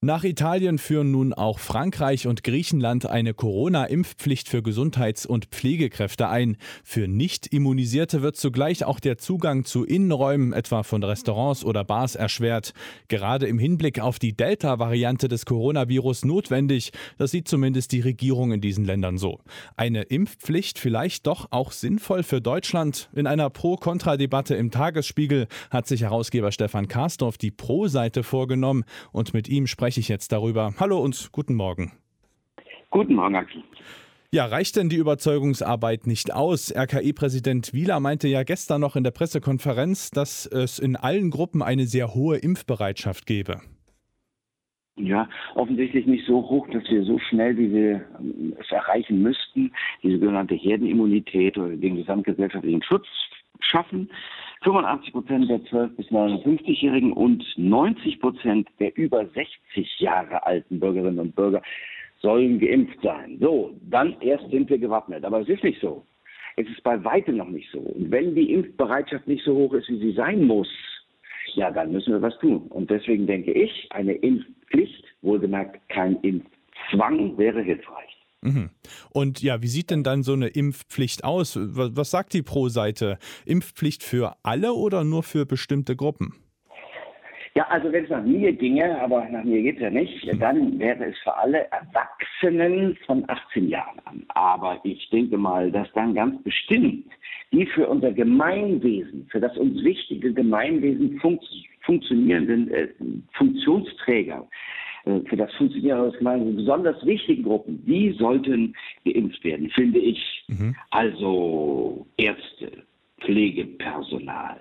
Nach 0.00 0.22
Italien 0.22 0.78
führen 0.78 1.10
nun 1.10 1.32
auch 1.32 1.58
Frankreich 1.58 2.28
und 2.28 2.44
Griechenland 2.44 3.06
eine 3.06 3.34
Corona-Impfpflicht 3.34 4.48
für 4.48 4.62
Gesundheits- 4.62 5.26
und 5.26 5.46
Pflegekräfte 5.46 6.28
ein. 6.28 6.56
Für 6.84 7.08
Nicht-Immunisierte 7.08 8.22
wird 8.22 8.36
zugleich 8.36 8.84
auch 8.84 9.00
der 9.00 9.18
Zugang 9.18 9.64
zu 9.64 9.84
Innenräumen, 9.84 10.52
etwa 10.52 10.84
von 10.84 11.02
Restaurants 11.02 11.64
oder 11.64 11.82
Bars, 11.82 12.14
erschwert. 12.14 12.74
Gerade 13.08 13.48
im 13.48 13.58
Hinblick 13.58 13.98
auf 13.98 14.20
die 14.20 14.36
Delta-Variante 14.36 15.26
des 15.26 15.44
Coronavirus 15.46 16.24
notwendig. 16.24 16.92
Das 17.16 17.32
sieht 17.32 17.48
zumindest 17.48 17.90
die 17.90 18.00
Regierung 18.00 18.52
in 18.52 18.60
diesen 18.60 18.84
Ländern 18.84 19.18
so. 19.18 19.40
Eine 19.74 20.02
Impfpflicht 20.02 20.78
vielleicht 20.78 21.26
doch 21.26 21.48
auch 21.50 21.72
sinnvoll 21.72 22.22
für 22.22 22.40
Deutschland? 22.40 23.10
In 23.16 23.26
einer 23.26 23.50
Pro-Kontra-Debatte 23.50 24.54
im 24.54 24.70
Tagesspiegel 24.70 25.48
hat 25.72 25.88
sich 25.88 26.02
Herausgeber 26.02 26.52
Stefan 26.52 26.86
Karsdorf 26.86 27.36
die 27.36 27.50
Pro-Seite 27.50 28.22
vorgenommen 28.22 28.84
und 29.10 29.34
mit 29.34 29.48
ihm 29.48 29.66
sprechen 29.66 29.87
spreche 29.88 30.00
ich 30.00 30.08
jetzt 30.10 30.32
darüber. 30.32 30.74
Hallo 30.78 30.98
und 30.98 31.30
guten 31.32 31.54
Morgen. 31.54 31.92
Guten 32.90 33.14
Morgen, 33.14 33.36
Axel. 33.36 33.62
Ja, 34.30 34.44
reicht 34.44 34.76
denn 34.76 34.90
die 34.90 34.96
Überzeugungsarbeit 34.96 36.06
nicht 36.06 36.30
aus? 36.30 36.70
RKI-Präsident 36.76 37.72
Wieler 37.72 37.98
meinte 37.98 38.28
ja 38.28 38.42
gestern 38.42 38.82
noch 38.82 38.96
in 38.96 39.02
der 39.04 39.12
Pressekonferenz, 39.12 40.10
dass 40.10 40.44
es 40.44 40.78
in 40.78 40.96
allen 40.96 41.30
Gruppen 41.30 41.62
eine 41.62 41.86
sehr 41.86 42.14
hohe 42.14 42.36
Impfbereitschaft 42.36 43.24
gebe. 43.24 43.62
Ja, 44.96 45.26
offensichtlich 45.54 46.04
nicht 46.04 46.26
so 46.26 46.42
hoch, 46.42 46.68
dass 46.70 46.84
wir 46.90 47.04
so 47.04 47.18
schnell, 47.18 47.56
wie 47.56 47.72
wir 47.72 48.04
ähm, 48.20 48.54
es 48.60 48.70
erreichen 48.70 49.22
müssten, 49.22 49.72
die 50.02 50.12
sogenannte 50.12 50.54
Herdenimmunität 50.54 51.56
oder 51.56 51.74
den 51.74 51.96
gesamtgesellschaftlichen 51.96 52.82
Schutz 52.82 53.06
schaffen. 53.60 54.10
85 54.62 55.12
Prozent 55.12 55.50
der 55.50 55.60
12- 55.60 55.96
bis 55.96 56.06
59-Jährigen 56.08 57.12
und 57.12 57.44
90 57.56 58.20
Prozent 58.20 58.68
der 58.80 58.96
über 58.96 59.26
60 59.26 60.00
Jahre 60.00 60.44
alten 60.44 60.80
Bürgerinnen 60.80 61.20
und 61.20 61.36
Bürger 61.36 61.62
sollen 62.20 62.58
geimpft 62.58 63.00
sein. 63.02 63.38
So, 63.40 63.76
dann 63.82 64.16
erst 64.20 64.50
sind 64.50 64.68
wir 64.68 64.78
gewappnet. 64.78 65.24
Aber 65.24 65.40
es 65.40 65.48
ist 65.48 65.62
nicht 65.62 65.80
so. 65.80 66.04
Es 66.56 66.66
ist 66.68 66.82
bei 66.82 67.02
weitem 67.04 67.36
noch 67.36 67.48
nicht 67.48 67.70
so. 67.70 67.78
Und 67.78 68.10
wenn 68.10 68.34
die 68.34 68.52
Impfbereitschaft 68.52 69.28
nicht 69.28 69.44
so 69.44 69.54
hoch 69.54 69.72
ist, 69.74 69.88
wie 69.88 69.98
sie 69.98 70.12
sein 70.12 70.44
muss, 70.44 70.68
ja, 71.54 71.70
dann 71.70 71.92
müssen 71.92 72.12
wir 72.12 72.22
was 72.22 72.36
tun. 72.40 72.66
Und 72.68 72.90
deswegen 72.90 73.26
denke 73.26 73.52
ich, 73.52 73.86
eine 73.90 74.12
Impfpflicht, 74.12 75.04
wohlgemerkt 75.22 75.88
kein 75.88 76.16
Impfzwang, 76.22 77.38
wäre 77.38 77.62
hilfreich. 77.62 78.17
Mhm. 78.42 78.70
Und 79.10 79.42
ja, 79.42 79.62
wie 79.62 79.66
sieht 79.66 79.90
denn 79.90 80.04
dann 80.04 80.22
so 80.22 80.32
eine 80.32 80.48
Impfpflicht 80.48 81.24
aus? 81.24 81.58
Was 81.58 82.10
sagt 82.10 82.34
die 82.34 82.42
Pro-Seite? 82.42 83.18
Impfpflicht 83.46 84.02
für 84.02 84.36
alle 84.42 84.72
oder 84.72 85.04
nur 85.04 85.22
für 85.22 85.46
bestimmte 85.46 85.96
Gruppen? 85.96 86.34
Ja, 87.54 87.66
also 87.70 87.90
wenn 87.90 88.04
es 88.04 88.10
nach 88.10 88.22
mir 88.22 88.52
ginge, 88.52 89.00
aber 89.00 89.28
nach 89.30 89.42
mir 89.42 89.62
geht 89.62 89.76
es 89.76 89.82
ja 89.82 89.90
nicht, 89.90 90.32
mhm. 90.32 90.38
dann 90.38 90.78
wäre 90.78 91.06
es 91.06 91.18
für 91.24 91.36
alle 91.36 91.66
Erwachsenen 91.72 92.96
von 93.04 93.24
18 93.28 93.68
Jahren 93.68 93.98
an. 94.04 94.24
Aber 94.28 94.78
ich 94.84 95.10
denke 95.10 95.36
mal, 95.36 95.72
dass 95.72 95.90
dann 95.92 96.14
ganz 96.14 96.40
bestimmt 96.44 97.06
die 97.50 97.66
für 97.66 97.88
unser 97.88 98.12
Gemeinwesen, 98.12 99.26
für 99.30 99.40
das 99.40 99.56
uns 99.56 99.82
wichtige 99.82 100.32
Gemeinwesen 100.32 101.18
fun 101.18 101.40
funktionierenden 101.82 102.70
äh, 102.70 102.88
Funktionsträger, 103.32 104.46
für 105.28 105.36
das 105.36 105.52
Funktionieren 105.54 106.00
unseres 106.00 106.18
Gemeinwesens 106.18 106.56
besonders 106.56 107.06
wichtigen 107.06 107.42
Gruppen, 107.42 107.84
die 107.86 108.12
sollten 108.12 108.74
geimpft 109.04 109.42
werden, 109.44 109.70
finde 109.70 109.98
ich. 109.98 110.44
Mhm. 110.48 110.74
Also 110.90 112.06
Ärzte, 112.16 112.84
Pflegepersonal, 113.20 114.58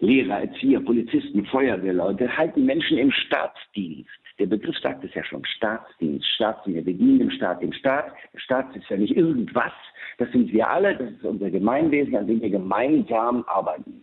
Lehrer, 0.00 0.40
Erzieher, 0.40 0.80
Polizisten, 0.80 1.44
Feuerwehrleute, 1.46 2.36
halten 2.36 2.64
Menschen 2.64 2.98
im 2.98 3.10
Staatsdienst. 3.10 4.10
Der 4.38 4.46
Begriff 4.46 4.76
sagt 4.78 5.02
es 5.02 5.14
ja 5.14 5.24
schon, 5.24 5.44
Staatsdienst, 5.46 6.26
Staatsdienst. 6.34 6.86
Wir 6.86 6.94
dienen 6.94 7.18
dem 7.18 7.30
Staat, 7.30 7.62
dem 7.62 7.72
Staat. 7.72 8.12
Der 8.34 8.38
Staat 8.40 8.76
ist 8.76 8.88
ja 8.90 8.96
nicht 8.96 9.16
irgendwas. 9.16 9.72
Das 10.18 10.30
sind 10.32 10.52
wir 10.52 10.68
alle, 10.68 10.96
das 10.96 11.10
ist 11.10 11.24
unser 11.24 11.50
Gemeinwesen, 11.50 12.16
an 12.16 12.26
dem 12.26 12.40
wir 12.42 12.50
gemeinsam 12.50 13.44
arbeiten. 13.46 14.02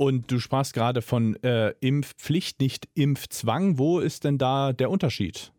Und 0.00 0.30
du 0.30 0.38
sprachst 0.38 0.74
gerade 0.74 1.02
von 1.02 1.34
äh, 1.42 1.72
Impfpflicht, 1.80 2.60
nicht 2.60 2.88
Impfzwang. 2.94 3.78
Wo 3.78 3.98
ist 3.98 4.24
denn 4.24 4.38
da 4.38 4.72
der 4.72 4.90
Unterschied? 4.90 5.50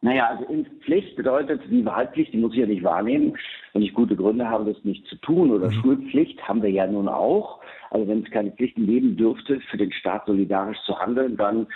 Naja, 0.00 0.28
also 0.28 0.44
Impfpflicht 0.50 1.14
bedeutet, 1.14 1.60
die 1.70 1.84
Wahlpflicht, 1.84 2.32
die 2.32 2.38
muss 2.38 2.54
ich 2.54 2.60
ja 2.60 2.66
nicht 2.66 2.82
wahrnehmen, 2.82 3.36
wenn 3.74 3.82
ich 3.82 3.92
gute 3.92 4.16
Gründe 4.16 4.48
habe, 4.48 4.72
das 4.72 4.82
nicht 4.82 5.06
zu 5.08 5.16
tun. 5.16 5.50
Oder 5.50 5.66
mhm. 5.66 5.74
Schulpflicht 5.74 6.40
haben 6.48 6.62
wir 6.62 6.70
ja 6.70 6.86
nun 6.86 7.06
auch. 7.06 7.60
Also 7.90 8.08
wenn 8.08 8.24
es 8.24 8.30
keine 8.30 8.50
Pflichten 8.52 8.86
geben 8.86 9.14
dürfte, 9.14 9.60
für 9.70 9.76
den 9.76 9.92
Staat 9.92 10.24
solidarisch 10.24 10.78
zu 10.86 10.98
handeln, 10.98 11.36
dann 11.36 11.66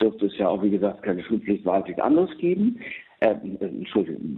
dürfte 0.00 0.26
es 0.26 0.38
ja 0.38 0.46
auch, 0.46 0.62
wie 0.62 0.70
gesagt, 0.70 1.02
keine 1.02 1.24
Schulpflicht, 1.24 1.64
Wahlpflicht 1.64 2.00
anderes 2.00 2.30
geben, 2.38 2.78
äh, 3.18 3.34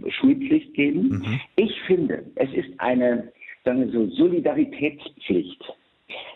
Schulpflicht 0.09 0.73
geben. 0.73 1.19
Mhm. 1.19 1.39
Ich 1.55 1.79
finde, 1.83 2.25
es 2.33 2.51
ist 2.51 2.69
eine, 2.79 3.31
sagen 3.63 3.81
wir 3.81 3.91
so, 3.91 4.09
Solidaritätspflicht. 4.09 5.63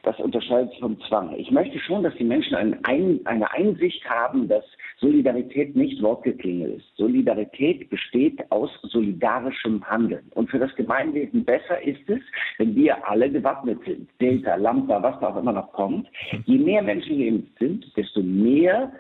Das 0.04 0.20
unterscheidet 0.20 0.74
vom 0.80 1.00
Zwang. 1.02 1.36
Ich 1.38 1.52
möchte 1.52 1.78
schon, 1.80 2.04
dass 2.04 2.16
die 2.16 2.24
Menschen 2.24 2.56
ein, 2.56 3.20
eine 3.26 3.52
Einsicht 3.52 4.04
haben, 4.10 4.48
dass 4.48 4.64
Solidarität 4.98 5.76
nicht 5.76 6.02
Wortgeklingel 6.02 6.72
ist. 6.72 6.96
Solidarität 6.98 7.90
besteht 7.90 8.40
aus 8.52 8.72
solidarischem 8.82 9.88
Handeln. 9.88 10.32
Und 10.32 10.50
für 10.50 10.60
das 10.60 10.74
Gemeinwesen 10.76 11.46
besser 11.46 11.82
ist 11.84 12.10
es, 12.10 12.20
wenn 12.58 12.76
wir 12.76 13.08
alle 13.08 13.30
gewappnet 13.30 13.80
sind. 13.86 14.10
Delta, 14.20 14.56
Lambda, 14.56 15.02
was 15.04 15.20
da 15.20 15.30
auch 15.30 15.38
immer 15.38 15.54
noch 15.54 15.72
kommt. 15.74 16.08
Je 16.46 16.58
mehr 16.58 16.82
Menschen 16.82 17.20
geimpft 17.20 17.60
sind, 17.60 17.86
desto 17.96 18.22
mehr 18.22 18.92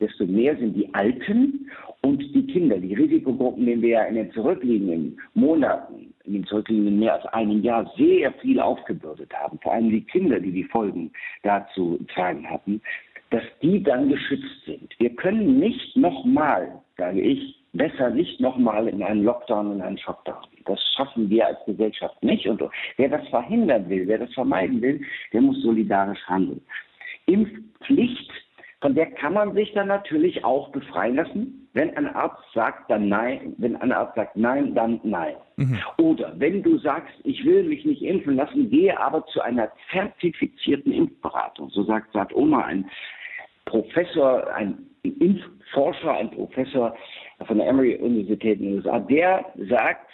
desto 0.00 0.26
mehr 0.26 0.56
sind 0.56 0.74
die 0.74 0.92
Alten 0.94 1.70
und 2.02 2.20
die 2.34 2.46
Kinder, 2.46 2.76
die 2.76 2.94
Risikogruppen, 2.94 3.64
denen 3.64 3.82
wir 3.82 3.88
ja 3.88 4.04
in 4.04 4.16
den 4.16 4.30
zurückliegenden 4.32 5.18
Monaten, 5.34 6.12
in 6.26 6.34
den 6.34 6.44
zurückliegenden 6.44 6.98
mehr 6.98 7.14
als 7.14 7.26
einem 7.26 7.62
Jahr 7.62 7.90
sehr 7.96 8.32
viel 8.34 8.60
aufgebürdet 8.60 9.32
haben, 9.34 9.58
vor 9.62 9.72
allem 9.72 9.90
die 9.90 10.02
Kinder, 10.02 10.40
die 10.40 10.52
die 10.52 10.64
Folgen 10.64 11.12
dazu 11.42 11.98
tragen 12.12 12.48
hatten, 12.48 12.80
dass 13.30 13.42
die 13.62 13.82
dann 13.82 14.08
geschützt 14.08 14.64
sind. 14.64 14.94
Wir 14.98 15.10
können 15.10 15.58
nicht 15.58 15.96
nochmal, 15.96 16.80
sage 16.96 17.20
ich, 17.20 17.56
besser 17.72 18.10
nicht 18.10 18.40
nochmal 18.40 18.88
in 18.88 19.02
einen 19.02 19.24
Lockdown, 19.24 19.72
in 19.72 19.82
einen 19.82 19.98
Shockdown. 19.98 20.44
Das 20.64 20.80
schaffen 20.96 21.28
wir 21.28 21.46
als 21.46 21.58
Gesellschaft 21.66 22.22
nicht. 22.22 22.46
Und 22.46 22.62
wer 22.96 23.08
das 23.08 23.26
verhindern 23.28 23.88
will, 23.88 24.06
wer 24.06 24.18
das 24.18 24.32
vermeiden 24.32 24.80
will, 24.80 25.00
der 25.32 25.42
muss 25.42 25.60
solidarisch 25.62 26.24
handeln. 26.26 26.62
Impfpflicht, 27.26 28.30
von 28.86 28.94
der 28.94 29.06
kann 29.06 29.32
man 29.32 29.52
sich 29.52 29.72
dann 29.72 29.88
natürlich 29.88 30.44
auch 30.44 30.68
befreien 30.68 31.16
lassen. 31.16 31.68
Wenn 31.72 31.96
ein 31.96 32.06
Arzt 32.06 32.40
sagt, 32.54 32.88
dann 32.88 33.08
nein. 33.08 33.52
Wenn 33.58 33.74
ein 33.74 33.90
Arzt 33.90 34.14
sagt 34.14 34.36
nein, 34.36 34.76
dann 34.76 35.00
nein. 35.02 35.34
Mhm. 35.56 35.80
Oder 35.98 36.32
wenn 36.38 36.62
du 36.62 36.78
sagst, 36.78 37.12
ich 37.24 37.44
will 37.44 37.64
mich 37.64 37.84
nicht 37.84 38.00
impfen 38.02 38.36
lassen, 38.36 38.70
gehe 38.70 38.96
aber 38.96 39.26
zu 39.26 39.40
einer 39.40 39.72
zertifizierten 39.90 40.92
Impfberatung. 40.92 41.68
So 41.70 41.82
sagt, 41.82 42.12
sagt 42.12 42.32
Oma, 42.32 42.64
ein 42.66 42.88
Professor, 43.64 44.54
ein 44.54 44.78
Impfforscher, 45.02 46.12
ein 46.12 46.30
Professor 46.30 46.96
von 47.44 47.58
der 47.58 47.66
Emory-Universität 47.66 48.60
in 48.60 48.66
den 48.66 48.76
USA, 48.76 49.00
der 49.00 49.46
sagt, 49.68 50.06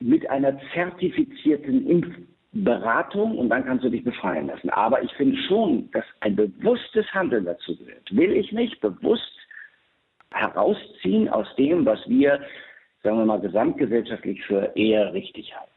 mit 0.00 0.30
einer 0.30 0.58
zertifizierten 0.72 1.86
Impfberatung 1.86 2.33
und 2.54 3.48
dann 3.48 3.64
kannst 3.64 3.84
du 3.84 3.90
dich 3.90 4.04
befreien 4.04 4.46
lassen. 4.46 4.70
Aber 4.70 5.02
ich 5.02 5.12
finde 5.14 5.36
schon, 5.48 5.90
dass 5.90 6.04
ein 6.20 6.36
bewusstes 6.36 7.06
Handeln 7.12 7.44
dazu 7.44 7.76
gehört. 7.76 8.14
Will 8.14 8.32
ich 8.32 8.52
mich 8.52 8.80
bewusst 8.80 9.38
herausziehen 10.32 11.28
aus 11.28 11.46
dem, 11.56 11.84
was 11.84 12.00
wir, 12.08 12.40
sagen 13.02 13.18
wir 13.18 13.24
mal, 13.24 13.40
gesamtgesellschaftlich 13.40 14.42
für 14.44 14.72
eher 14.74 15.12
richtig 15.12 15.54
halten. 15.54 15.73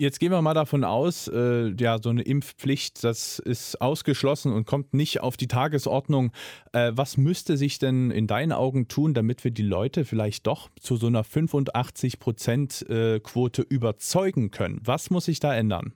Jetzt 0.00 0.18
gehen 0.18 0.32
wir 0.32 0.40
mal 0.40 0.54
davon 0.54 0.82
aus, 0.82 1.28
äh, 1.28 1.74
ja, 1.78 1.98
so 1.98 2.08
eine 2.08 2.22
Impfpflicht, 2.22 3.04
das 3.04 3.38
ist 3.38 3.82
ausgeschlossen 3.82 4.50
und 4.50 4.66
kommt 4.66 4.94
nicht 4.94 5.20
auf 5.20 5.36
die 5.36 5.46
Tagesordnung. 5.46 6.32
Äh, 6.72 6.92
was 6.94 7.18
müsste 7.18 7.58
sich 7.58 7.78
denn 7.78 8.10
in 8.10 8.26
deinen 8.26 8.52
Augen 8.52 8.88
tun, 8.88 9.12
damit 9.12 9.44
wir 9.44 9.50
die 9.50 9.60
Leute 9.60 10.06
vielleicht 10.06 10.46
doch 10.46 10.70
zu 10.80 10.96
so 10.96 11.08
einer 11.08 11.22
85-Prozent-Quote 11.22 13.60
äh, 13.60 13.66
überzeugen 13.68 14.50
können? 14.50 14.80
Was 14.82 15.10
muss 15.10 15.26
sich 15.26 15.38
da 15.38 15.54
ändern? 15.54 15.92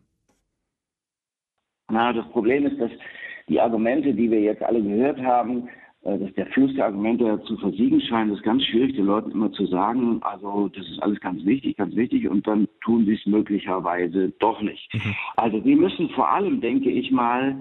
Na, 1.90 2.12
das 2.12 2.28
Problem 2.28 2.66
ist, 2.66 2.78
dass 2.78 2.90
die 3.48 3.58
Argumente, 3.58 4.12
die 4.12 4.30
wir 4.30 4.42
jetzt 4.42 4.62
alle 4.62 4.82
gehört 4.82 5.18
haben, 5.22 5.70
dass 6.04 6.34
der 6.34 6.46
Fluss 6.46 6.74
der 6.74 6.86
Argumente 6.86 7.42
zu 7.46 7.56
versiegen 7.56 8.00
scheint, 8.00 8.32
ist 8.32 8.42
ganz 8.42 8.62
schwierig, 8.64 8.94
den 8.94 9.06
Leuten 9.06 9.30
immer 9.30 9.50
zu 9.52 9.66
sagen, 9.66 10.20
also 10.22 10.68
das 10.68 10.86
ist 10.86 11.02
alles 11.02 11.18
ganz 11.20 11.44
wichtig, 11.44 11.76
ganz 11.76 11.96
wichtig 11.96 12.28
und 12.28 12.46
dann 12.46 12.68
tun 12.82 13.06
sie 13.06 13.14
es 13.14 13.26
möglicherweise 13.26 14.32
doch 14.38 14.60
nicht. 14.60 14.92
Mhm. 14.92 15.14
Also 15.36 15.64
wir 15.64 15.76
müssen 15.76 16.10
vor 16.10 16.30
allem, 16.30 16.60
denke 16.60 16.90
ich 16.90 17.10
mal, 17.10 17.56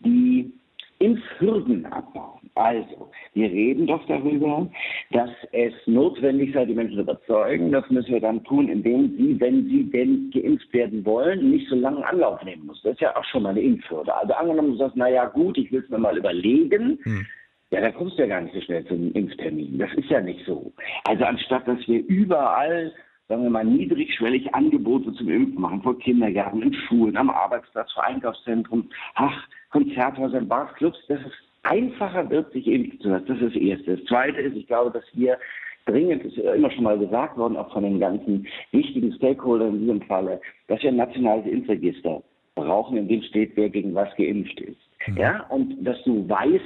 die 0.00 0.52
Impfhürden 1.00 1.86
abbauen. 1.86 2.50
Also, 2.54 3.10
wir 3.32 3.50
reden 3.50 3.86
doch 3.86 4.04
darüber, 4.06 4.68
dass 5.12 5.30
es 5.52 5.72
notwendig 5.86 6.52
sei, 6.52 6.66
die 6.66 6.74
Menschen 6.74 6.96
zu 6.96 7.02
überzeugen. 7.02 7.72
Das 7.72 7.88
müssen 7.88 8.12
wir 8.12 8.20
dann 8.20 8.44
tun, 8.44 8.68
indem 8.68 9.16
sie, 9.16 9.40
wenn 9.40 9.64
sie 9.66 9.84
denn 9.90 10.30
geimpft 10.30 10.70
werden 10.74 11.02
wollen, 11.06 11.50
nicht 11.50 11.68
so 11.70 11.76
lange 11.76 12.06
Anlauf 12.06 12.42
nehmen 12.44 12.66
müssen. 12.66 12.82
Das 12.84 12.92
ist 12.92 13.00
ja 13.00 13.16
auch 13.16 13.24
schon 13.24 13.44
mal 13.44 13.50
eine 13.50 13.62
Impfhürde. 13.62 14.14
Also 14.14 14.34
angenommen, 14.34 14.72
du 14.72 14.76
sagst, 14.76 14.96
naja 14.96 15.24
gut, 15.26 15.56
ich 15.56 15.72
will 15.72 15.82
es 15.82 15.88
mir 15.88 15.98
mal 15.98 16.18
überlegen. 16.18 16.98
Hm. 17.02 17.26
Ja, 17.70 17.80
da 17.80 17.92
kommst 17.92 18.18
du 18.18 18.22
ja 18.22 18.28
gar 18.28 18.40
nicht 18.40 18.54
so 18.54 18.60
schnell 18.60 18.84
zum 18.86 19.12
Impftermin. 19.12 19.78
Das 19.78 19.92
ist 19.94 20.10
ja 20.10 20.20
nicht 20.20 20.44
so. 20.44 20.72
Also 21.04 21.24
anstatt, 21.24 21.68
dass 21.68 21.78
wir 21.86 22.04
überall 22.06 22.92
sagen 23.30 23.44
wir 23.44 23.50
mal, 23.50 23.64
niedrigschwellig 23.64 24.52
Angebote 24.54 25.12
zum 25.14 25.30
Impfen 25.30 25.60
machen, 25.60 25.82
vor 25.82 25.96
Kindergärten, 26.00 26.62
in 26.62 26.74
Schulen, 26.74 27.16
am 27.16 27.30
Arbeitsplatz, 27.30 27.90
vor 27.92 28.04
Einkaufszentren, 28.04 28.90
ach, 29.14 29.46
Konzerthäusern, 29.70 30.48
Bars, 30.48 30.74
Clubs, 30.74 30.98
dass 31.06 31.20
es 31.20 31.32
einfacher 31.62 32.28
wird, 32.28 32.52
sich 32.52 32.66
impfen 32.66 33.00
zu 33.00 33.08
lassen. 33.08 33.26
Das 33.28 33.36
ist 33.38 33.54
das 33.54 33.62
Erste. 33.62 33.96
Das 33.96 34.06
Zweite 34.06 34.40
ist, 34.40 34.56
ich 34.56 34.66
glaube, 34.66 34.90
dass 34.90 35.04
wir 35.12 35.38
dringend, 35.86 36.24
ist 36.24 36.36
ja 36.38 36.54
immer 36.54 36.72
schon 36.72 36.82
mal 36.82 36.98
gesagt 36.98 37.36
worden, 37.38 37.56
auch 37.56 37.72
von 37.72 37.84
den 37.84 38.00
ganzen 38.00 38.48
wichtigen 38.72 39.12
Stakeholdern 39.12 39.74
in 39.74 39.80
diesem 39.82 40.02
Falle, 40.02 40.40
dass 40.66 40.82
wir 40.82 40.90
ein 40.90 40.96
nationales 40.96 41.46
Impfregister 41.46 42.22
brauchen, 42.56 42.96
in 42.96 43.06
dem 43.06 43.22
steht, 43.22 43.52
wer 43.54 43.68
gegen 43.68 43.94
was 43.94 44.14
geimpft 44.16 44.60
ist. 44.60 44.80
Mhm. 45.06 45.16
Ja, 45.16 45.46
und 45.50 45.84
dass 45.84 46.02
du 46.02 46.28
weißt, 46.28 46.64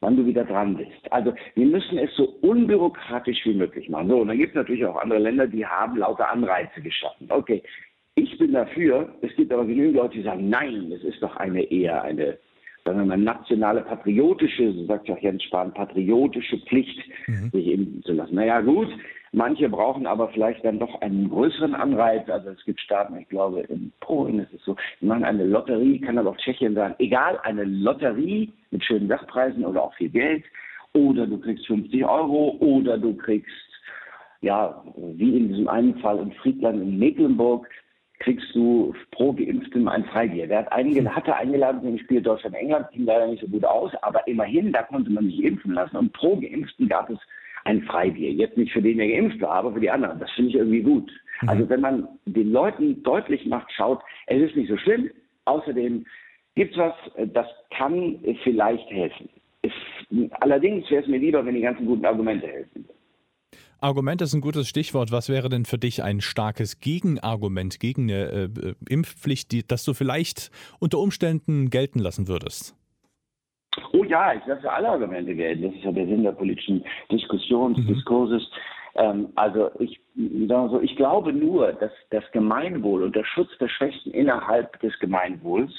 wann 0.00 0.16
du 0.16 0.26
wieder 0.26 0.44
dran 0.44 0.76
bist. 0.76 1.10
Also 1.10 1.34
wir 1.54 1.66
müssen 1.66 1.98
es 1.98 2.14
so 2.16 2.24
unbürokratisch 2.40 3.44
wie 3.44 3.54
möglich 3.54 3.88
machen. 3.88 4.08
So, 4.08 4.18
und 4.18 4.28
dann 4.28 4.38
gibt 4.38 4.50
es 4.50 4.56
natürlich 4.56 4.84
auch 4.84 5.00
andere 5.00 5.18
Länder, 5.18 5.46
die 5.46 5.66
haben 5.66 5.96
lauter 5.96 6.30
Anreize 6.30 6.80
geschaffen. 6.80 7.28
Okay, 7.30 7.62
ich 8.14 8.36
bin 8.38 8.52
dafür, 8.52 9.14
es 9.22 9.34
gibt 9.36 9.52
aber 9.52 9.64
genügend 9.64 9.96
Leute, 9.96 10.18
die 10.18 10.22
sagen, 10.22 10.48
nein, 10.48 10.92
es 10.92 11.02
ist 11.02 11.22
doch 11.22 11.36
eine 11.36 11.62
eher 11.62 12.02
eine 12.02 12.38
sagen 12.84 13.00
wir 13.00 13.06
mal, 13.06 13.18
nationale 13.18 13.82
patriotische, 13.82 14.72
so 14.72 14.86
sagt 14.86 15.08
ja 15.08 15.14
auch 15.14 15.20
Jens 15.20 15.42
Spahn, 15.42 15.74
patriotische 15.74 16.58
Pflicht, 16.58 16.98
mhm. 17.26 17.50
sich 17.50 17.66
impfen 17.66 18.02
zu 18.02 18.12
lassen. 18.12 18.34
Naja, 18.34 18.60
gut, 18.60 18.88
manche 19.32 19.68
brauchen 19.68 20.06
aber 20.06 20.28
vielleicht 20.28 20.64
dann 20.64 20.78
doch 20.78 21.00
einen 21.00 21.28
größeren 21.28 21.74
Anreiz. 21.74 22.28
Also 22.28 22.50
es 22.50 22.64
gibt 22.64 22.80
Staaten, 22.80 23.16
ich 23.18 23.28
glaube, 23.28 23.60
in 23.60 23.92
Polen 24.00 24.40
ist 24.40 24.52
es 24.52 24.64
so, 24.64 24.76
die 25.00 25.06
machen 25.06 25.24
eine 25.24 25.44
Lotterie, 25.44 26.00
kann 26.00 26.18
aber 26.18 26.30
auch 26.30 26.36
Tschechien 26.38 26.74
sein, 26.74 26.94
egal, 26.98 27.38
eine 27.42 27.64
Lotterie 27.64 28.52
mit 28.70 28.84
schönen 28.84 29.08
Sachpreisen 29.08 29.64
oder 29.64 29.82
auch 29.82 29.94
viel 29.94 30.10
Geld, 30.10 30.44
oder 30.94 31.26
du 31.26 31.38
kriegst 31.38 31.66
50 31.66 32.04
Euro, 32.04 32.56
oder 32.60 32.96
du 32.96 33.14
kriegst 33.14 33.50
ja, 34.40 34.82
wie 34.96 35.36
in 35.36 35.48
diesem 35.48 35.68
einen 35.68 35.98
Fall 35.98 36.18
in 36.18 36.32
Friedland 36.32 36.80
in 36.80 36.98
Mecklenburg, 36.98 37.68
kriegst 38.20 38.54
du 38.54 38.94
pro 39.12 39.32
Geimpften 39.32 39.88
ein 39.88 40.04
Freibier. 40.06 40.46
Der 40.46 40.60
hat 40.60 40.72
eingeladen, 40.72 41.14
hatte 41.14 41.36
eingeladen 41.36 41.82
zum 41.82 41.98
Spiel 41.98 42.20
Deutschland-England, 42.20 42.90
ging 42.90 43.04
leider 43.04 43.28
nicht 43.28 43.42
so 43.42 43.48
gut 43.48 43.64
aus, 43.64 43.92
aber 44.02 44.26
immerhin, 44.26 44.72
da 44.72 44.82
konnte 44.82 45.10
man 45.10 45.26
sich 45.26 45.42
impfen 45.42 45.72
lassen 45.72 45.96
und 45.96 46.12
pro 46.12 46.36
Geimpften 46.36 46.88
gab 46.88 47.10
es 47.10 47.18
ein 47.68 47.82
Freibier. 47.82 48.32
Jetzt 48.32 48.56
nicht 48.56 48.72
für 48.72 48.80
den, 48.80 48.96
der 48.96 49.08
geimpft 49.08 49.40
war, 49.40 49.52
aber 49.52 49.72
für 49.74 49.80
die 49.80 49.90
anderen. 49.90 50.18
Das 50.18 50.30
finde 50.32 50.50
ich 50.50 50.56
irgendwie 50.56 50.82
gut. 50.82 51.10
Mhm. 51.42 51.48
Also 51.48 51.68
wenn 51.68 51.80
man 51.80 52.08
den 52.24 52.50
Leuten 52.50 53.02
deutlich 53.02 53.44
macht, 53.46 53.70
schaut, 53.72 54.00
es 54.26 54.42
ist 54.42 54.56
nicht 54.56 54.70
so 54.70 54.76
schlimm. 54.78 55.10
Außerdem 55.44 56.06
gibt 56.54 56.72
es 56.72 56.78
was, 56.78 56.94
das 57.32 57.46
kann 57.70 58.18
vielleicht 58.42 58.90
helfen. 58.90 59.28
Es, 59.62 59.72
allerdings 60.40 60.90
wäre 60.90 61.02
es 61.02 61.08
mir 61.08 61.18
lieber, 61.18 61.44
wenn 61.44 61.54
die 61.54 61.60
ganzen 61.60 61.86
guten 61.86 62.04
Argumente 62.04 62.46
helfen. 62.46 62.88
Argument 63.80 64.20
ist 64.22 64.34
ein 64.34 64.40
gutes 64.40 64.68
Stichwort. 64.68 65.12
Was 65.12 65.28
wäre 65.28 65.48
denn 65.48 65.64
für 65.64 65.78
dich 65.78 66.02
ein 66.02 66.20
starkes 66.20 66.80
Gegenargument 66.80 67.78
gegen 67.78 68.10
eine 68.10 68.24
äh, 68.24 68.44
äh, 68.44 68.74
Impfpflicht, 68.88 69.52
die, 69.52 69.66
das 69.66 69.84
du 69.84 69.94
vielleicht 69.94 70.50
unter 70.80 70.98
Umständen 70.98 71.70
gelten 71.70 72.00
lassen 72.00 72.26
würdest? 72.28 72.77
Oh 73.92 74.04
ja, 74.04 74.34
ich 74.34 74.44
lasse 74.46 74.70
alle 74.70 74.88
Argumente 74.88 75.34
gelten. 75.34 75.62
Das 75.62 75.74
ist 75.74 75.84
ja 75.84 75.92
der 75.92 76.06
Sinn 76.06 76.22
der 76.22 76.32
politischen 76.32 76.84
Diskussion, 77.10 77.72
mhm. 77.72 77.86
Diskurses. 77.86 78.50
Ähm, 78.94 79.28
also 79.34 79.70
ich, 79.78 80.00
so, 80.48 80.80
ich 80.82 80.96
glaube 80.96 81.32
nur, 81.32 81.72
dass 81.72 81.92
das 82.10 82.24
Gemeinwohl 82.32 83.02
und 83.04 83.16
der 83.16 83.24
Schutz 83.24 83.50
der 83.58 83.68
Schwächen 83.68 84.12
innerhalb 84.12 84.78
des 84.80 84.98
Gemeinwohls 84.98 85.72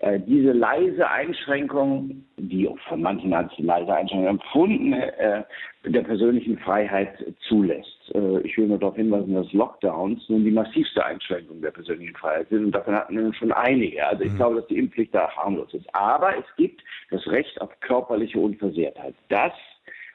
äh, 0.00 0.20
diese 0.20 0.52
leise 0.52 1.08
Einschränkung, 1.08 2.24
die 2.36 2.68
auch 2.68 2.78
von 2.88 3.02
manchen 3.02 3.32
als 3.34 3.52
leise 3.58 3.92
Einschränkung 3.92 4.28
empfunden, 4.28 4.92
äh, 4.92 5.42
der 5.84 6.02
persönlichen 6.02 6.58
Freiheit 6.58 7.14
zulässt. 7.48 7.97
Äh, 8.14 8.40
ich 8.40 8.56
will 8.56 8.68
nur 8.68 8.78
darauf 8.78 8.96
hinweisen, 8.96 9.34
dass 9.34 9.52
Lockdowns 9.52 10.28
nun 10.28 10.44
die 10.44 10.50
massivste 10.50 11.04
Einschränkung 11.04 11.60
der 11.60 11.70
persönlichen 11.70 12.16
Freiheit 12.16 12.48
sind 12.48 12.66
und 12.66 12.72
davon 12.72 12.94
hatten 12.94 13.16
wir 13.16 13.34
schon 13.34 13.52
einige. 13.52 14.06
Also 14.06 14.24
ich 14.24 14.32
mhm. 14.32 14.36
glaube, 14.36 14.56
dass 14.56 14.66
die 14.68 14.78
Impfpflicht 14.78 15.14
da 15.14 15.30
harmlos 15.36 15.72
ist. 15.74 15.86
Aber 15.94 16.36
es 16.36 16.44
gibt 16.56 16.82
das 17.10 17.26
Recht 17.28 17.60
auf 17.60 17.70
körperliche 17.80 18.38
Unversehrtheit. 18.38 19.14
Das 19.28 19.52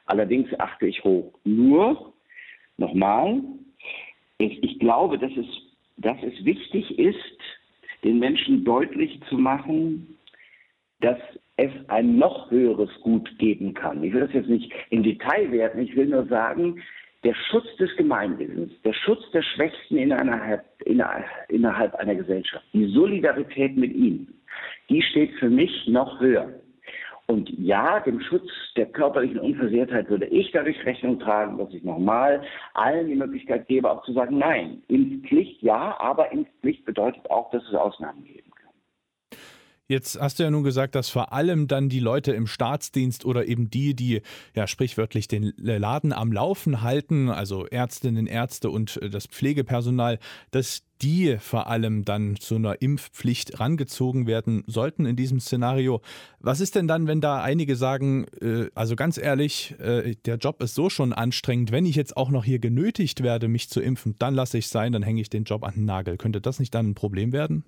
allerdings 0.05 0.47
achte 0.59 0.87
ich 0.87 1.03
hoch. 1.03 1.33
Nur, 1.43 2.13
nochmal, 2.77 3.41
ich, 4.37 4.61
ich 4.63 4.79
glaube, 4.79 5.17
dass 5.17 5.31
es, 5.31 5.45
dass 5.97 6.17
es 6.23 6.45
wichtig 6.45 6.97
ist, 6.99 7.39
den 8.03 8.19
Menschen 8.19 8.65
deutlich 8.65 9.19
zu 9.29 9.37
machen, 9.37 10.17
dass 10.99 11.17
es 11.57 11.71
ein 11.87 12.17
noch 12.17 12.49
höheres 12.49 12.89
Gut 13.01 13.37
geben 13.37 13.73
kann. 13.73 14.03
Ich 14.03 14.13
will 14.13 14.21
das 14.21 14.33
jetzt 14.33 14.49
nicht 14.49 14.71
im 14.89 15.03
Detail 15.03 15.51
werten, 15.51 15.79
ich 15.79 15.95
will 15.95 16.07
nur 16.07 16.25
sagen, 16.25 16.81
der 17.23 17.35
Schutz 17.49 17.65
des 17.77 17.95
Gemeinwesens, 17.95 18.71
der 18.83 18.93
Schutz 18.93 19.23
der 19.31 19.41
Schwächsten 19.41 19.97
innerhalb, 19.97 20.63
innerhalb 20.85 21.95
einer 21.95 22.15
Gesellschaft, 22.15 22.65
die 22.73 22.87
Solidarität 22.87 23.77
mit 23.77 23.93
ihnen, 23.93 24.33
die 24.89 25.01
steht 25.01 25.31
für 25.39 25.49
mich 25.49 25.87
noch 25.87 26.19
höher. 26.19 26.49
Und 27.27 27.49
ja, 27.57 28.01
dem 28.01 28.19
Schutz 28.19 28.49
der 28.75 28.87
körperlichen 28.87 29.39
Unversehrtheit 29.39 30.09
würde 30.09 30.25
ich 30.25 30.51
dadurch 30.51 30.85
Rechnung 30.85 31.19
tragen, 31.19 31.57
dass 31.57 31.73
ich 31.73 31.83
nochmal 31.83 32.43
allen 32.73 33.07
die 33.07 33.15
Möglichkeit 33.15 33.67
gebe, 33.67 33.89
auch 33.89 34.03
zu 34.03 34.11
sagen, 34.11 34.37
nein, 34.37 34.83
Impfpflicht 34.89 35.63
ja, 35.63 35.95
aber 35.99 36.33
Impfpflicht 36.33 36.83
bedeutet 36.83 37.29
auch, 37.31 37.49
dass 37.51 37.63
es 37.63 37.73
Ausnahmen 37.75 38.25
geben. 38.25 38.52
Jetzt 39.89 40.17
hast 40.19 40.39
du 40.39 40.43
ja 40.43 40.49
nun 40.49 40.63
gesagt, 40.63 40.95
dass 40.95 41.09
vor 41.09 41.33
allem 41.33 41.67
dann 41.67 41.89
die 41.89 41.99
Leute 41.99 42.31
im 42.31 42.47
Staatsdienst 42.47 43.25
oder 43.25 43.47
eben 43.47 43.69
die, 43.69 43.93
die 43.93 44.21
ja 44.55 44.65
sprichwörtlich 44.65 45.27
den 45.27 45.53
Laden 45.57 46.13
am 46.13 46.31
Laufen 46.31 46.81
halten, 46.81 47.29
also 47.29 47.65
Ärztinnen, 47.67 48.25
Ärzte 48.25 48.69
und 48.69 48.97
äh, 49.01 49.09
das 49.09 49.27
Pflegepersonal, 49.27 50.19
dass 50.51 50.83
die 51.01 51.35
vor 51.37 51.67
allem 51.67 52.05
dann 52.05 52.37
zu 52.37 52.55
einer 52.55 52.81
Impfpflicht 52.81 53.59
rangezogen 53.59 54.25
werden 54.25 54.63
sollten 54.67 55.05
in 55.05 55.17
diesem 55.17 55.41
Szenario. 55.41 56.01
Was 56.39 56.61
ist 56.61 56.75
denn 56.75 56.87
dann, 56.87 57.07
wenn 57.07 57.19
da 57.19 57.43
einige 57.43 57.75
sagen, 57.75 58.25
äh, 58.39 58.69
also 58.75 58.95
ganz 58.95 59.17
ehrlich, 59.17 59.75
äh, 59.79 60.15
der 60.23 60.37
Job 60.37 60.63
ist 60.63 60.75
so 60.75 60.89
schon 60.89 61.11
anstrengend, 61.11 61.73
wenn 61.73 61.85
ich 61.85 61.97
jetzt 61.97 62.15
auch 62.15 62.29
noch 62.29 62.45
hier 62.45 62.59
genötigt 62.59 63.21
werde, 63.21 63.49
mich 63.49 63.69
zu 63.69 63.81
impfen, 63.81 64.15
dann 64.17 64.33
lasse 64.33 64.57
ich 64.57 64.69
sein, 64.69 64.93
dann 64.93 65.03
hänge 65.03 65.19
ich 65.19 65.29
den 65.29 65.43
Job 65.43 65.65
an 65.65 65.73
den 65.73 65.85
Nagel. 65.85 66.15
Könnte 66.15 66.39
das 66.39 66.59
nicht 66.59 66.73
dann 66.73 66.91
ein 66.91 66.95
Problem 66.95 67.33
werden? 67.33 67.65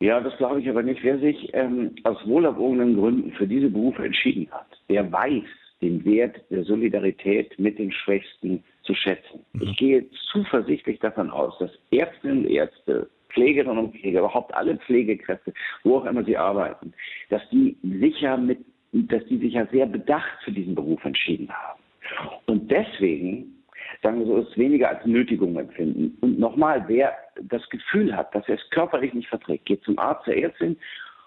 Ja, 0.00 0.20
das 0.20 0.36
glaube 0.36 0.60
ich 0.60 0.68
aber 0.68 0.82
nicht. 0.82 1.02
Wer 1.02 1.18
sich 1.18 1.50
ähm, 1.54 1.94
aus 2.04 2.18
wohlerwogenen 2.26 2.96
Gründen 2.96 3.32
für 3.32 3.46
diese 3.46 3.68
Berufe 3.68 4.04
entschieden 4.04 4.48
hat, 4.50 4.66
der 4.88 5.10
weiß 5.10 5.44
den 5.80 6.04
Wert 6.04 6.36
der 6.50 6.64
Solidarität 6.64 7.58
mit 7.58 7.78
den 7.78 7.92
Schwächsten 7.92 8.62
zu 8.82 8.94
schätzen. 8.94 9.44
Mhm. 9.52 9.62
Ich 9.62 9.76
gehe 9.76 10.06
zuversichtlich 10.32 10.98
davon 11.00 11.30
aus, 11.30 11.56
dass 11.58 11.70
Ärztinnen 11.90 12.44
und 12.44 12.50
Ärzte, 12.50 13.08
Pflegerinnen 13.30 13.78
und 13.78 13.96
Pfleger, 13.96 14.20
überhaupt 14.20 14.54
alle 14.54 14.76
Pflegekräfte, 14.78 15.52
wo 15.84 15.98
auch 15.98 16.04
immer 16.04 16.24
sie 16.24 16.36
arbeiten, 16.36 16.92
dass 17.28 17.42
die 17.50 17.76
sicher 17.82 18.36
mit, 18.36 18.58
dass 18.92 19.24
die 19.26 19.38
sich 19.38 19.54
ja 19.54 19.66
sehr 19.66 19.86
bedacht 19.86 20.42
für 20.44 20.52
diesen 20.52 20.74
Beruf 20.74 21.04
entschieden 21.04 21.48
haben. 21.50 21.80
Und 22.46 22.70
deswegen 22.70 23.58
sagen 24.02 24.20
wir 24.20 24.26
so, 24.26 24.38
es 24.38 24.56
weniger 24.56 24.88
als 24.90 25.04
Nötigung 25.06 25.56
empfinden. 25.56 26.16
Und 26.20 26.38
nochmal, 26.38 26.84
wer 26.88 27.12
das 27.42 27.68
Gefühl 27.70 28.16
hat, 28.16 28.34
dass 28.34 28.48
er 28.48 28.56
es 28.56 28.70
körperlich 28.70 29.14
nicht 29.14 29.28
verträgt, 29.28 29.66
geht 29.66 29.82
zum 29.84 29.98
Arzt, 29.98 30.24
zur 30.24 30.34
Ärztin 30.34 30.76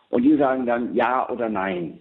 und 0.10 0.24
die 0.24 0.36
sagen 0.38 0.66
dann 0.66 0.94
ja 0.94 1.30
oder 1.30 1.50
nein. 1.50 2.00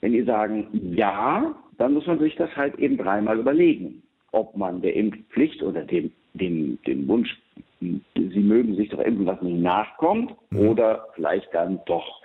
Wenn 0.00 0.12
die 0.12 0.22
sagen 0.22 0.68
ja, 0.94 1.54
dann 1.78 1.94
muss 1.94 2.06
man 2.06 2.18
sich 2.18 2.36
das 2.36 2.54
halt 2.56 2.78
eben 2.78 2.96
dreimal 2.96 3.38
überlegen, 3.38 4.02
ob 4.32 4.56
man 4.56 4.80
der 4.80 4.94
Impfpflicht 4.94 5.62
oder 5.62 5.82
dem, 5.82 6.12
dem, 6.34 6.78
dem 6.86 7.08
Wunsch, 7.08 7.36
sie 7.80 8.40
mögen 8.40 8.76
sich 8.76 8.88
doch 8.90 9.00
impfen 9.00 9.26
lassen, 9.26 9.62
nachkommt 9.62 10.34
mhm. 10.50 10.68
oder 10.68 11.08
vielleicht 11.14 11.52
dann 11.52 11.80
doch. 11.86 12.22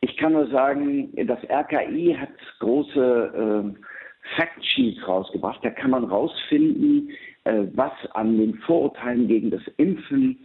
Ich 0.00 0.16
kann 0.16 0.32
nur 0.32 0.46
sagen, 0.48 1.10
das 1.26 1.40
RKI 1.50 2.16
hat 2.18 2.30
große 2.60 3.74
äh, 3.74 4.36
Factsheets 4.36 5.06
rausgebracht. 5.06 5.64
Da 5.64 5.70
kann 5.70 5.90
man 5.90 6.04
rausfinden, 6.04 7.10
was 7.74 7.92
an 8.12 8.38
den 8.38 8.54
Vorurteilen 8.58 9.28
gegen 9.28 9.50
das 9.50 9.62
Impfen 9.76 10.38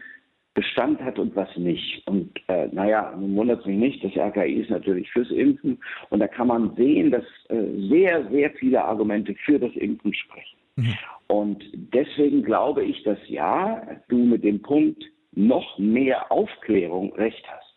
Bestand 0.53 1.01
hat 1.01 1.17
und 1.17 1.35
was 1.35 1.49
nicht. 1.57 2.05
Und 2.07 2.31
äh, 2.47 2.67
naja, 2.71 3.13
nun 3.17 3.35
wundert 3.35 3.61
es 3.61 3.65
mich 3.65 3.77
nicht, 3.77 4.03
das 4.03 4.15
RKI 4.15 4.61
ist 4.61 4.69
natürlich 4.69 5.11
fürs 5.11 5.31
Impfen 5.31 5.79
und 6.09 6.19
da 6.19 6.27
kann 6.27 6.47
man 6.47 6.75
sehen, 6.75 7.11
dass 7.11 7.23
äh, 7.49 7.87
sehr, 7.89 8.29
sehr 8.29 8.51
viele 8.51 8.83
Argumente 8.83 9.33
für 9.45 9.59
das 9.59 9.73
Impfen 9.75 10.13
sprechen. 10.13 10.57
Mhm. 10.75 10.93
Und 11.27 11.63
deswegen 11.73 12.43
glaube 12.43 12.83
ich, 12.83 13.01
dass 13.03 13.17
ja, 13.27 13.81
du 14.09 14.17
mit 14.17 14.43
dem 14.43 14.61
Punkt 14.61 15.03
noch 15.31 15.79
mehr 15.79 16.31
Aufklärung 16.31 17.13
recht 17.13 17.43
hast. 17.47 17.73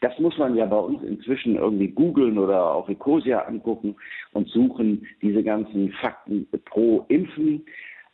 Das 0.00 0.16
muss 0.18 0.36
man 0.38 0.56
ja 0.56 0.66
bei 0.66 0.78
uns 0.78 1.02
inzwischen 1.02 1.56
irgendwie 1.56 1.88
googeln 1.88 2.38
oder 2.38 2.74
auch 2.74 2.88
Ecosia 2.88 3.40
angucken 3.40 3.96
und 4.32 4.48
suchen 4.48 5.06
diese 5.22 5.42
ganzen 5.42 5.92
Fakten 5.92 6.48
pro 6.64 7.04
Impfen 7.08 7.64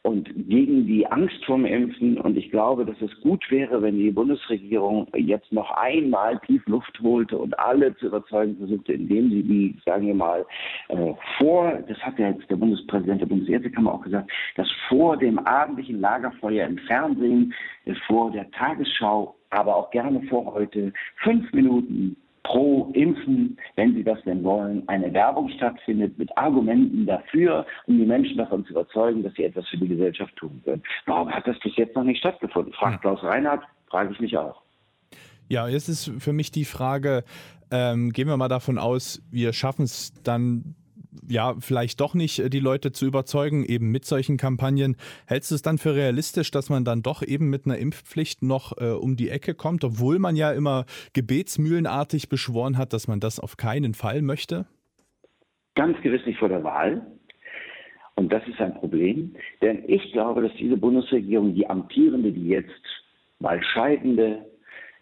und 0.06 0.30
gegen 0.48 0.86
die 0.86 1.04
Angst 1.04 1.44
vom 1.44 1.64
Impfen. 1.64 2.16
Und 2.20 2.36
ich 2.36 2.52
glaube, 2.52 2.86
dass 2.86 2.94
es 3.02 3.20
gut 3.22 3.44
wäre, 3.50 3.82
wenn 3.82 3.98
die 3.98 4.12
Bundesregierung 4.12 5.08
jetzt 5.16 5.52
noch 5.52 5.68
einmal 5.72 6.38
tief 6.46 6.64
Luft 6.66 7.00
holte 7.02 7.36
und 7.36 7.58
alle 7.58 7.92
zu 7.96 8.06
überzeugen 8.06 8.56
versuchte, 8.56 8.92
indem 8.92 9.30
sie 9.30 9.42
die, 9.42 9.76
sagen 9.84 10.06
wir 10.06 10.14
mal, 10.14 10.46
äh, 10.90 11.12
vor, 11.38 11.72
das 11.88 11.98
hat 11.98 12.20
ja 12.20 12.30
jetzt 12.30 12.48
der 12.48 12.54
Bundespräsident 12.54 13.20
der 13.20 13.26
Bundesärztekammer 13.26 13.94
auch 13.94 14.02
gesagt, 14.02 14.30
dass 14.54 14.68
vor 14.88 15.16
dem 15.16 15.40
abendlichen 15.40 16.00
Lagerfeuer 16.00 16.68
im 16.68 16.78
Fernsehen, 16.78 17.52
äh, 17.86 17.94
vor 18.06 18.30
der 18.30 18.48
Tagesschau, 18.52 19.34
aber 19.50 19.74
auch 19.74 19.90
gerne 19.90 20.22
vor 20.28 20.54
heute, 20.54 20.92
fünf 21.24 21.52
Minuten 21.52 22.16
pro 22.46 22.90
Impfen, 22.94 23.58
wenn 23.74 23.94
sie 23.94 24.04
das 24.04 24.22
denn 24.24 24.44
wollen, 24.44 24.88
eine 24.88 25.12
Werbung 25.12 25.48
stattfindet 25.50 26.16
mit 26.16 26.36
Argumenten 26.38 27.04
dafür, 27.04 27.66
um 27.86 27.98
die 27.98 28.06
Menschen 28.06 28.38
davon 28.38 28.64
zu 28.64 28.70
überzeugen, 28.70 29.22
dass 29.22 29.34
sie 29.34 29.44
etwas 29.44 29.66
für 29.68 29.78
die 29.78 29.88
Gesellschaft 29.88 30.34
tun 30.36 30.60
können. 30.64 30.82
Warum 31.06 31.30
hat 31.30 31.46
das 31.46 31.58
bis 31.60 31.74
jetzt 31.76 31.96
noch 31.96 32.04
nicht 32.04 32.18
stattgefunden? 32.18 32.72
Fragt 32.72 33.00
Klaus 33.00 33.22
Reinhardt, 33.22 33.62
frage 33.88 34.12
ich 34.12 34.20
mich 34.20 34.36
auch. 34.36 34.62
Ja, 35.48 35.66
jetzt 35.68 35.88
ist 35.88 36.12
für 36.18 36.32
mich 36.32 36.50
die 36.52 36.64
Frage, 36.64 37.24
ähm, 37.70 38.12
gehen 38.12 38.28
wir 38.28 38.36
mal 38.36 38.48
davon 38.48 38.78
aus, 38.78 39.22
wir 39.30 39.52
schaffen 39.52 39.82
es 39.82 40.12
dann 40.22 40.76
ja, 41.28 41.54
vielleicht 41.58 42.00
doch 42.00 42.14
nicht 42.14 42.38
äh, 42.38 42.50
die 42.50 42.60
Leute 42.60 42.92
zu 42.92 43.06
überzeugen, 43.06 43.64
eben 43.64 43.90
mit 43.90 44.04
solchen 44.04 44.36
Kampagnen. 44.36 44.96
Hältst 45.26 45.50
du 45.50 45.54
es 45.54 45.62
dann 45.62 45.78
für 45.78 45.94
realistisch, 45.94 46.50
dass 46.50 46.70
man 46.70 46.84
dann 46.84 47.02
doch 47.02 47.22
eben 47.22 47.50
mit 47.50 47.66
einer 47.66 47.78
Impfpflicht 47.78 48.42
noch 48.42 48.76
äh, 48.78 48.90
um 48.90 49.16
die 49.16 49.30
Ecke 49.30 49.54
kommt, 49.54 49.84
obwohl 49.84 50.18
man 50.18 50.36
ja 50.36 50.52
immer 50.52 50.86
gebetsmühlenartig 51.12 52.28
beschworen 52.28 52.78
hat, 52.78 52.92
dass 52.92 53.08
man 53.08 53.20
das 53.20 53.40
auf 53.40 53.56
keinen 53.56 53.94
Fall 53.94 54.22
möchte? 54.22 54.66
Ganz 55.74 56.00
gewiss 56.02 56.24
nicht 56.26 56.38
vor 56.38 56.48
der 56.48 56.64
Wahl. 56.64 57.06
Und 58.16 58.32
das 58.32 58.42
ist 58.48 58.58
ein 58.60 58.74
Problem, 58.74 59.36
denn 59.60 59.84
ich 59.86 60.12
glaube, 60.12 60.40
dass 60.40 60.52
diese 60.58 60.78
Bundesregierung, 60.78 61.54
die 61.54 61.68
amtierende, 61.68 62.32
die 62.32 62.48
jetzt 62.48 62.70
mal 63.40 63.62
scheidende, 63.62 64.46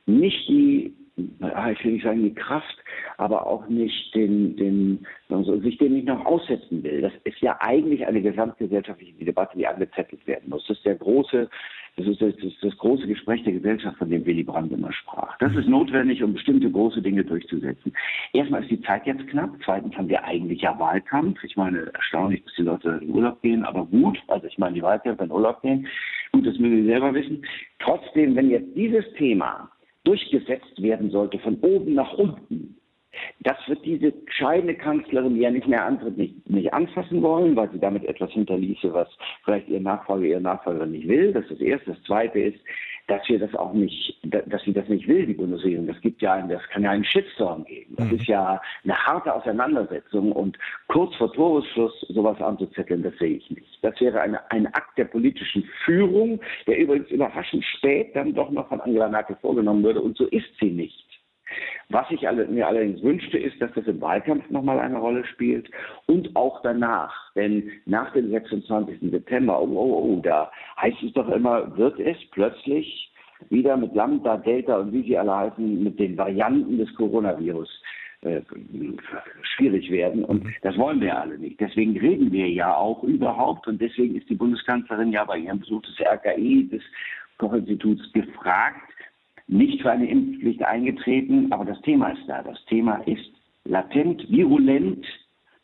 nicht 0.07 0.49
die 0.49 0.97
ich 1.17 1.85
will 1.85 1.93
nicht 1.93 2.05
sagen 2.05 2.25
die 2.25 2.35
Kraft, 2.35 2.77
aber 3.19 3.47
auch 3.47 3.69
nicht 3.69 4.15
den, 4.15 4.57
den 4.57 5.07
also 5.29 5.59
sich 5.61 5.79
dem 5.79 5.95
nicht 5.95 6.09
noch 6.09 6.25
aussetzen 6.25 6.83
will. 6.83 7.03
Das 7.03 7.13
ist 7.23 7.41
ja 7.41 7.57
eigentlich 7.61 8.05
eine 8.07 8.21
gesamtgesellschaftliche 8.21 9.25
Debatte, 9.25 9.57
die 9.57 9.67
angezettelt 9.67 10.27
werden 10.27 10.51
muss. 10.51 10.67
Das 10.67 10.77
ist 10.77 10.87
der 10.87 10.97
große, 10.97 11.49
das 11.97 12.07
ist 12.07 12.21
das, 12.21 12.35
das, 12.43 12.53
das 12.61 12.77
große 12.79 13.07
Gespräch 13.07 13.45
der 13.45 13.53
Gesellschaft, 13.53 13.97
von 13.99 14.11
dem 14.11 14.27
Willy 14.27 14.43
Brandt 14.43 14.73
immer 14.73 14.93
sprach. 14.93 15.39
Das 15.39 15.55
ist 15.55 15.69
notwendig, 15.69 16.21
um 16.23 16.33
bestimmte 16.33 16.69
große 16.69 17.01
Dinge 17.01 17.25
durchzusetzen. 17.25 17.93
Erstmal 18.33 18.63
ist 18.63 18.71
die 18.73 18.83
Zeit 18.83 19.07
jetzt 19.07 19.27
knapp. 19.29 19.51
Zweitens 19.65 19.97
haben 19.97 20.09
wir 20.09 20.25
eigentlich 20.25 20.63
ja 20.63 20.77
Wahlkampf. 20.81 21.43
Ich 21.45 21.57
meine, 21.57 21.93
erstaunlich, 21.95 22.45
dass 22.45 22.55
die 22.57 22.63
Leute 22.63 23.01
in 23.01 23.11
Urlaub 23.11 23.41
gehen, 23.43 23.65
aber 23.65 23.87
gut. 23.87 24.19
Also 24.27 24.49
ich 24.49 24.59
meine, 24.59 24.75
die 24.75 24.83
Wahlkämpfer 24.83 25.25
in 25.25 25.31
Urlaub 25.31 25.63
gehen. 25.63 25.87
Gut, 26.33 26.45
das 26.45 26.59
müssen 26.59 26.83
Sie 26.83 26.89
selber 26.89 27.15
wissen. 27.15 27.47
Trotzdem, 27.79 28.35
wenn 28.35 28.51
jetzt 28.51 28.75
dieses 28.75 29.05
Thema 29.15 29.71
durchgesetzt 30.05 30.81
werden 30.83 31.11
sollte, 31.11 31.39
von 31.39 31.59
oben 31.61 31.95
nach 31.95 32.13
unten, 32.15 32.77
das 33.41 33.57
wird 33.67 33.85
diese 33.85 34.13
scheidende 34.27 34.75
Kanzlerin, 34.75 35.41
ja 35.41 35.51
nicht 35.51 35.69
mehr 35.69 35.85
antritt, 35.85 36.17
nicht, 36.17 36.49
nicht 36.49 36.73
anfassen 36.73 37.23
wollen, 37.23 37.57
weil 37.57 37.71
sie 37.71 37.79
damit 37.79 38.05
etwas 38.05 38.31
hinterließe, 38.33 38.93
was 38.93 39.09
vielleicht 39.45 39.69
ihr 39.69 39.81
Nachfolger, 39.81 40.27
ihre 40.27 40.41
Nachfolgerin 40.41 40.93
nicht 40.93 41.09
will. 41.09 41.33
Das 41.33 41.45
ist 41.45 41.53
das 41.53 41.61
Erste. 41.61 41.93
Das 41.93 42.03
Zweite 42.05 42.41
ist, 42.41 42.59
dass 43.07 43.29
wir 43.29 43.39
das 43.39 43.55
auch 43.55 43.73
nicht, 43.75 44.19
dass 44.23 44.63
sie 44.63 44.73
das 44.73 44.89
nicht 44.89 45.07
will, 45.07 45.27
die 45.27 45.35
Bundesregierung. 45.35 45.87
Das 45.87 46.01
gibt 46.01 46.23
ja, 46.23 46.35
einen, 46.35 46.49
das 46.49 46.63
kann 46.71 46.85
ja 46.85 46.91
einen 46.91 47.05
Shitstorm 47.05 47.65
geben. 47.65 47.95
Das 47.97 48.07
mhm. 48.07 48.17
ist 48.17 48.27
ja 48.27 48.61
eine 48.83 48.95
harte 48.95 49.35
Auseinandersetzung 49.35 50.33
und 50.33 50.59
kurz 50.89 51.15
vor 51.17 51.33
Toresschluss 51.33 51.93
sowas 52.09 52.41
anzuzetteln, 52.41 53.03
das 53.03 53.15
sehe 53.19 53.37
ich 53.37 53.51
nicht. 53.51 53.79
Das 53.83 54.01
wäre 54.01 54.21
eine, 54.21 54.51
ein 54.51 54.67
Akt 54.69 54.97
der 54.97 55.05
politischen 55.05 55.65
Führung, 55.85 56.41
der 56.67 56.79
übrigens 56.79 57.11
überraschend 57.11 57.65
spät 57.65 58.17
dann 58.17 58.35
doch 58.35 58.51
noch 58.51 58.69
von 58.69 58.81
Angela 58.81 59.09
Merkel 59.09 59.37
vorgenommen 59.41 59.85
würde 59.85 60.01
und 60.01 60.17
so 60.17 60.27
ist 60.27 60.49
sie 60.59 60.71
nicht. 60.71 61.04
Was 61.91 62.11
ich 62.11 62.23
mir 62.23 62.67
allerdings 62.67 63.03
wünschte, 63.03 63.39
ist, 63.39 63.61
dass 63.61 63.73
das 63.75 63.87
im 63.87 64.01
Wahlkampf 64.01 64.49
nochmal 64.51 64.79
eine 64.81 64.99
Rolle 64.99 65.25
spielt 65.27 65.71
und 66.07 66.35
auch 66.35 66.63
danach. 66.63 67.33
Denn 67.35 67.71
nach 67.87 68.13
dem 68.13 68.31
26. 68.31 69.11
September, 69.11 69.61
oh, 69.61 69.69
oh, 69.69 70.15
oh, 70.15 70.21
da 70.23 70.51
heißt 70.81 71.03
es 71.03 71.13
doch 71.13 71.29
immer, 71.29 71.77
wird 71.77 71.99
es 72.01 72.17
plötzlich 72.31 73.11
wieder 73.51 73.77
mit 73.77 73.95
Lambda, 73.95 74.39
Delta 74.39 74.79
und 74.79 74.93
wie 74.93 75.03
sie 75.03 75.19
alle 75.19 75.37
heißen, 75.37 75.83
mit 75.83 75.99
den 75.99 76.17
Varianten 76.17 76.79
des 76.79 76.95
Coronavirus 76.95 77.69
äh, 78.23 78.41
schwierig 79.43 79.91
werden. 79.91 80.25
Und 80.25 80.45
mhm. 80.45 80.55
das 80.63 80.77
wollen 80.79 81.01
wir 81.01 81.19
alle 81.19 81.39
nicht. 81.39 81.61
Deswegen 81.61 81.99
reden 81.99 82.33
wir 82.33 82.49
ja 82.49 82.75
auch 82.75 83.03
überhaupt. 83.03 83.67
Und 83.69 83.81
deswegen 83.81 84.17
ist 84.17 84.29
die 84.31 84.35
Bundeskanzlerin 84.35 85.13
ja 85.13 85.25
bei 85.25 85.39
ihrem 85.39 85.61
Besuch 85.61 85.83
des 85.83 86.01
RKI, 86.01 86.69
des 86.71 86.83
Koch-Instituts, 87.39 88.13
gefragt, 88.13 88.81
nicht 89.55 89.83
für 89.83 89.91
eine 89.93 90.09
Impfpflicht 90.09 90.63
eingetreten, 90.63 91.53
aber 91.53 91.65
das 91.65 91.81
Thema 91.83 92.11
ist 92.11 92.23
da. 92.27 92.43
Das 92.43 92.59
Thema 92.67 92.97
ist 93.07 93.25
latent, 93.65 94.29
virulent. 94.29 95.07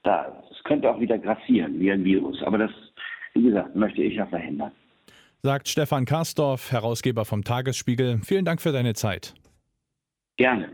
Da, 0.04 0.42
es 0.50 0.62
könnte 0.64 0.90
auch 0.90 1.00
wieder 1.00 1.18
grassieren 1.18 1.78
wie 1.80 1.90
ein 1.90 2.04
Virus. 2.04 2.40
Aber 2.42 2.58
das, 2.58 2.70
wie 3.34 3.42
gesagt, 3.42 3.74
möchte 3.74 4.02
ich 4.02 4.14
ja 4.14 4.26
verhindern. 4.26 4.70
Sagt 5.42 5.68
Stefan 5.68 6.04
Karsdorf, 6.04 6.70
Herausgeber 6.70 7.24
vom 7.24 7.42
Tagesspiegel. 7.42 8.20
Vielen 8.22 8.44
Dank 8.44 8.60
für 8.60 8.72
deine 8.72 8.94
Zeit. 8.94 9.34
Gerne. 10.36 10.68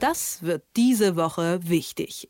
Das 0.00 0.42
wird 0.42 0.62
diese 0.76 1.16
Woche 1.16 1.60
wichtig. 1.62 2.28